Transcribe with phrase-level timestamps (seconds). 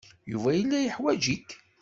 [0.31, 1.49] Yuba yella yeḥwaj-ik.